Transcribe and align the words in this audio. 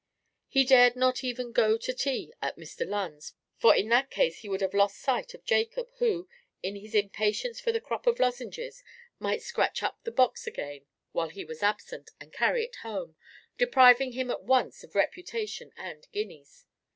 He 0.47 0.63
dared 0.63 0.95
not 0.95 1.23
even 1.23 1.51
go 1.51 1.77
to 1.77 1.93
tea 1.93 2.33
at 2.41 2.57
Mr. 2.57 2.87
Lunn's, 2.89 3.33
for 3.59 3.75
in 3.75 3.89
that 3.89 4.09
case 4.09 4.39
he 4.39 4.49
would 4.49 4.61
have 4.61 4.73
lost 4.73 4.97
sight 4.97 5.35
of 5.35 5.45
Jacob, 5.45 5.89
who, 5.99 6.27
in 6.63 6.75
his 6.75 6.95
impatience 6.95 7.59
for 7.61 7.71
the 7.71 7.79
crop 7.79 8.07
of 8.07 8.19
lozenges, 8.19 8.83
might 9.19 9.43
scratch 9.43 9.83
up 9.83 9.99
the 10.03 10.09
box 10.09 10.47
again 10.47 10.87
while 11.11 11.29
he 11.29 11.45
was 11.45 11.61
absent, 11.61 12.09
and 12.19 12.33
carry 12.33 12.63
it 12.63 12.77
home—depriving 12.77 14.13
him 14.13 14.31
at 14.31 14.41
once 14.43 14.83
of 14.83 14.95
reputation 14.95 15.71
and 15.77 16.07
guineas. 16.11 16.65